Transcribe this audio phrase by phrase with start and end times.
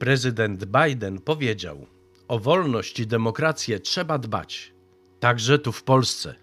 [0.00, 1.86] Prezydent Biden powiedział:
[2.28, 4.72] O wolność i demokrację trzeba dbać,
[5.20, 6.34] także tu w Polsce.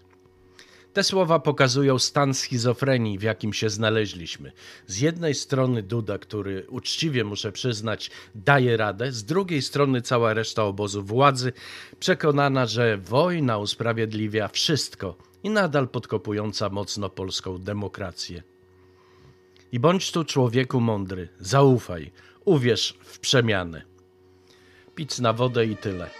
[0.92, 4.52] Te słowa pokazują stan schizofrenii, w jakim się znaleźliśmy.
[4.86, 10.64] Z jednej strony Duda, który uczciwie muszę przyznać, daje radę, z drugiej strony cała reszta
[10.64, 11.52] obozu władzy,
[12.00, 18.53] przekonana, że wojna usprawiedliwia wszystko i nadal podkopująca mocno polską demokrację.
[19.74, 22.12] I bądź tu człowieku mądry, zaufaj,
[22.44, 23.82] uwierz w przemianę.
[24.94, 26.10] Pic na wodę i tyle.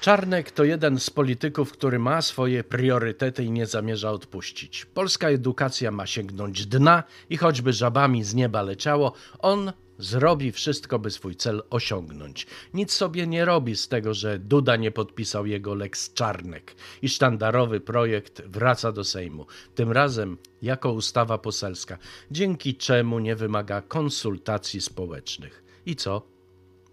[0.00, 4.84] Czarnek to jeden z polityków, który ma swoje priorytety i nie zamierza odpuścić.
[4.84, 11.10] Polska edukacja ma sięgnąć dna i choćby żabami z nieba leciało, on zrobi wszystko, by
[11.10, 12.46] swój cel osiągnąć.
[12.74, 17.80] Nic sobie nie robi z tego, że Duda nie podpisał jego Lex Czarnek i sztandarowy
[17.80, 19.46] projekt wraca do Sejmu.
[19.74, 21.98] Tym razem jako ustawa poselska,
[22.30, 25.64] dzięki czemu nie wymaga konsultacji społecznych.
[25.86, 26.22] I co?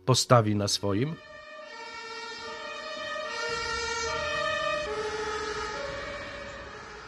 [0.05, 1.16] Postawi na swoim?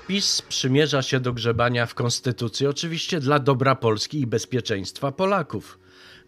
[0.08, 5.80] PiS przymierza się do grzebania w konstytucji, oczywiście dla dobra Polski i bezpieczeństwa Polaków.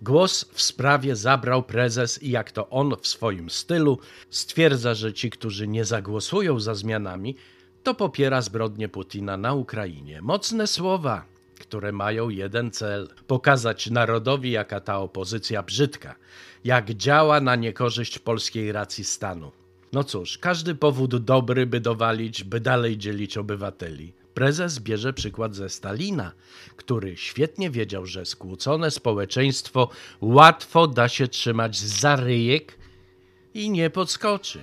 [0.01, 5.29] Głos w sprawie zabrał prezes i jak to on w swoim stylu stwierdza, że ci,
[5.29, 7.35] którzy nie zagłosują za zmianami,
[7.83, 10.21] to popiera zbrodnie Putina na Ukrainie.
[10.21, 11.25] Mocne słowa,
[11.59, 16.15] które mają jeden cel: pokazać narodowi, jaka ta opozycja brzydka,
[16.63, 19.51] jak działa na niekorzyść polskiej racji stanu.
[19.93, 24.13] No cóż, każdy powód dobry, by dowalić, by dalej dzielić obywateli.
[24.33, 26.31] Prezes bierze przykład ze Stalina,
[26.75, 29.89] który świetnie wiedział, że skłócone społeczeństwo
[30.21, 32.77] łatwo da się trzymać za ryjek
[33.53, 34.59] i nie podskoczy.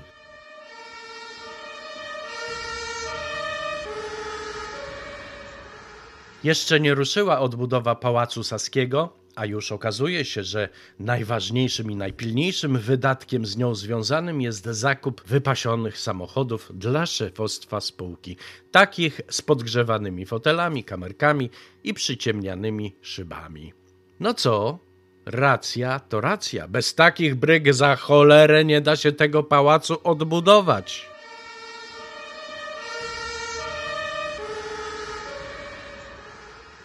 [6.45, 10.69] Jeszcze nie ruszyła odbudowa Pałacu Saskiego, a już okazuje się, że
[10.99, 18.37] najważniejszym i najpilniejszym wydatkiem z nią związanym jest zakup wypasionych samochodów dla szefostwa spółki,
[18.71, 21.51] takich z podgrzewanymi fotelami, kamerkami
[21.85, 23.73] i przyciemnianymi szybami.
[24.21, 24.79] No co?
[25.27, 26.69] Racja to racja.
[26.69, 31.14] Bez takich bryg za cholerę nie da się tego pałacu odbudować.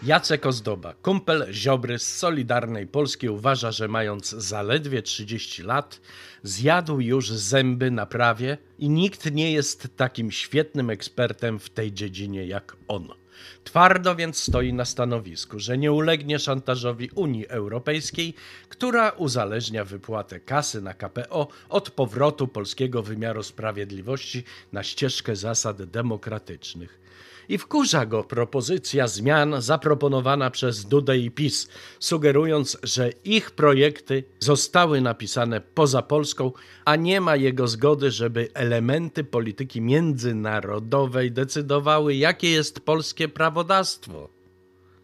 [0.02, 6.00] Jacek Ozdoba, kumpel Ziobry z Solidarnej Polski, uważa, że mając zaledwie 30 lat,
[6.42, 12.46] zjadł już zęby na prawie i nikt nie jest takim świetnym ekspertem w tej dziedzinie
[12.46, 13.08] jak on.
[13.64, 18.34] Twardo więc stoi na stanowisku, że nie ulegnie szantażowi Unii Europejskiej,
[18.68, 27.00] która uzależnia wypłatę kasy na KPO od powrotu polskiego wymiaru sprawiedliwości na ścieżkę zasad demokratycznych
[27.50, 31.68] i wkurza go propozycja zmian zaproponowana przez Dudę i PiS,
[31.98, 36.52] sugerując, że ich projekty zostały napisane poza Polską,
[36.84, 44.28] a nie ma jego zgody, żeby elementy polityki międzynarodowej decydowały, jakie jest polskie prawodawstwo.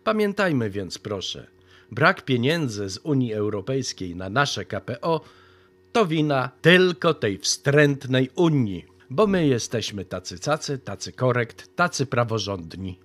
[0.05, 1.47] Pamiętajmy więc, proszę,
[1.93, 5.21] brak pieniędzy z Unii Europejskiej na nasze KPO
[5.93, 13.01] to wina tylko tej wstrętnej Unii bo my jesteśmy tacy cacy, tacy korekt, tacy praworządni.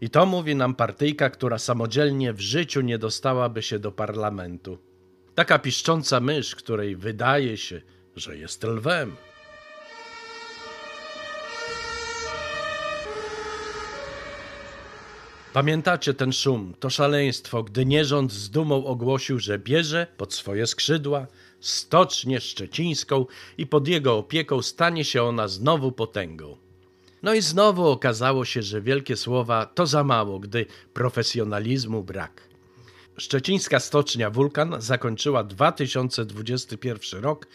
[0.00, 4.78] I to mówi nam partyjka, która samodzielnie w życiu nie dostałaby się do parlamentu.
[5.34, 7.82] Taka piszcząca mysz, której wydaje się,
[8.16, 9.16] że jest lwem.
[15.52, 21.26] Pamiętacie ten szum, to szaleństwo, gdy nierząd z dumą ogłosił, że bierze pod swoje skrzydła
[21.60, 23.26] stocznię szczecińską
[23.58, 26.56] i pod jego opieką stanie się ona znowu potęgą.
[27.22, 32.50] No i znowu okazało się, że wielkie słowa to za mało, gdy profesjonalizmu brak.
[33.16, 37.46] Szczecińska stocznia Wulkan zakończyła 2021 rok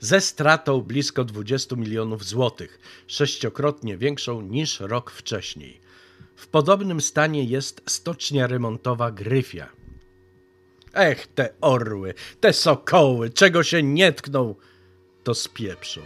[0.00, 5.80] ze stratą blisko 20 milionów złotych, sześciokrotnie większą niż rok wcześniej.
[6.36, 9.83] W podobnym stanie jest stocznia remontowa Gryfia.
[10.94, 14.54] Ech, te orły, te sokoły, czego się nie tkną,
[15.24, 16.00] to spieprzą.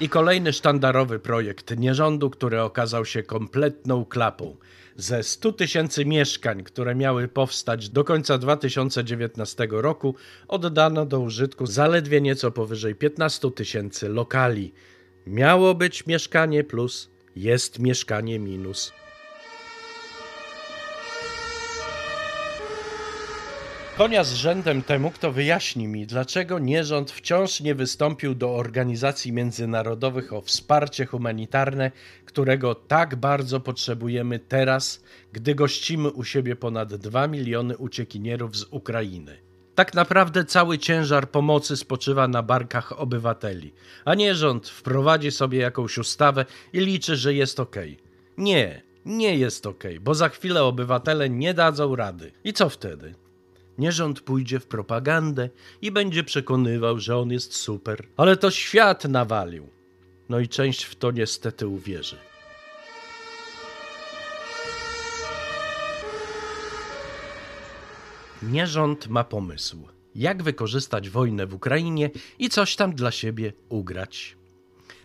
[0.00, 4.56] I kolejny sztandarowy projekt nierządu, który okazał się kompletną klapą.
[4.96, 10.14] Ze 100 tysięcy mieszkań, które miały powstać do końca 2019 roku,
[10.48, 14.72] oddano do użytku zaledwie nieco powyżej 15 tysięcy lokali.
[15.26, 18.92] Miało być mieszkanie plus, jest mieszkanie minus.
[24.00, 30.32] Konia z rzędem temu, kto wyjaśni mi, dlaczego nierząd wciąż nie wystąpił do organizacji międzynarodowych
[30.32, 31.90] o wsparcie humanitarne,
[32.24, 39.49] którego tak bardzo potrzebujemy teraz, gdy gościmy u siebie ponad 2 miliony uciekinierów z Ukrainy.
[39.80, 43.72] Tak naprawdę cały ciężar pomocy spoczywa na barkach obywateli,
[44.04, 47.76] a nie rząd wprowadzi sobie jakąś ustawę i liczy, że jest ok.
[48.38, 52.32] Nie, nie jest ok, bo za chwilę obywatele nie dadzą rady.
[52.44, 53.14] I co wtedy?
[53.78, 55.48] Nie rząd pójdzie w propagandę
[55.82, 58.06] i będzie przekonywał, że on jest super.
[58.16, 59.68] Ale to świat nawalił.
[60.28, 62.16] No i część w to niestety uwierzy.
[68.42, 74.36] Nierząd ma pomysł, jak wykorzystać wojnę w Ukrainie i coś tam dla siebie ugrać.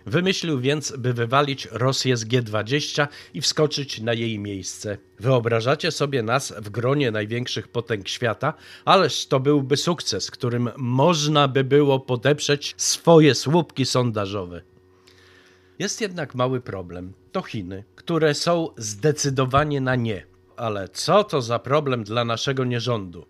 [0.05, 4.97] Wymyślił więc, by wywalić Rosję z G20 i wskoczyć na jej miejsce.
[5.19, 8.53] Wyobrażacie sobie nas w gronie największych potęg świata,
[8.85, 14.61] ależ to byłby sukces, którym można by było podeprzeć swoje słupki sondażowe.
[15.79, 17.13] Jest jednak mały problem.
[17.31, 20.34] To Chiny, które są zdecydowanie na nie.
[20.57, 23.25] Ale co to za problem dla naszego nierządu?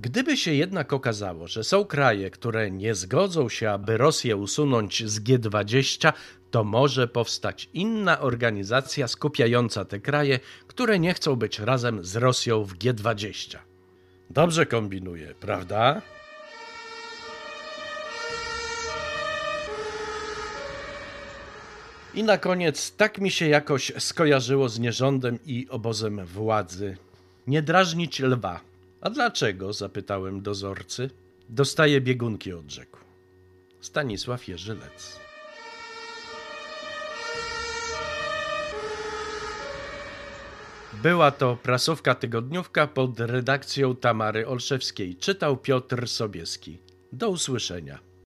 [0.00, 5.20] Gdyby się jednak okazało, że są kraje, które nie zgodzą się, aby Rosję usunąć z
[5.20, 6.12] G20,
[6.50, 12.64] to może powstać inna organizacja skupiająca te kraje, które nie chcą być razem z Rosją
[12.64, 13.58] w G20.
[14.30, 16.02] Dobrze kombinuję, prawda?
[22.14, 26.96] I na koniec, tak mi się jakoś skojarzyło z nierządem i obozem władzy.
[27.46, 28.60] Nie drażnić lwa.
[29.00, 29.72] A dlaczego?
[29.72, 31.10] zapytałem dozorcy.
[31.48, 32.98] Dostaje biegunki, odrzekł.
[33.80, 35.20] Stanisław Jerzylec.
[40.92, 45.16] Była to prasówka tygodniówka pod redakcją Tamary Olszewskiej.
[45.16, 46.78] Czytał Piotr Sobieski.
[47.12, 48.13] Do usłyszenia.